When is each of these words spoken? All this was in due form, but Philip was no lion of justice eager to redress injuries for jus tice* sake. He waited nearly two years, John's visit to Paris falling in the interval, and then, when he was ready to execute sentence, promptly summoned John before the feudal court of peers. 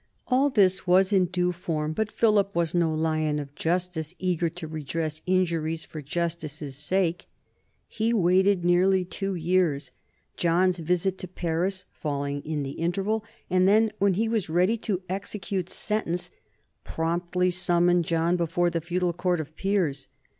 All 0.25 0.49
this 0.49 0.87
was 0.87 1.13
in 1.13 1.25
due 1.25 1.51
form, 1.51 1.93
but 1.93 2.11
Philip 2.11 2.55
was 2.55 2.73
no 2.73 2.91
lion 2.91 3.37
of 3.37 3.53
justice 3.53 4.15
eager 4.17 4.49
to 4.49 4.67
redress 4.67 5.21
injuries 5.27 5.83
for 5.85 6.01
jus 6.01 6.33
tice* 6.33 6.75
sake. 6.75 7.27
He 7.87 8.11
waited 8.11 8.65
nearly 8.65 9.05
two 9.05 9.35
years, 9.35 9.91
John's 10.37 10.79
visit 10.79 11.19
to 11.19 11.27
Paris 11.27 11.85
falling 11.93 12.41
in 12.41 12.63
the 12.63 12.71
interval, 12.81 13.23
and 13.47 13.67
then, 13.67 13.91
when 13.99 14.15
he 14.15 14.27
was 14.27 14.49
ready 14.49 14.75
to 14.77 15.03
execute 15.07 15.69
sentence, 15.69 16.31
promptly 16.83 17.51
summoned 17.51 18.05
John 18.05 18.35
before 18.35 18.71
the 18.71 18.81
feudal 18.81 19.13
court 19.13 19.39
of 19.39 19.55
peers. 19.55 20.07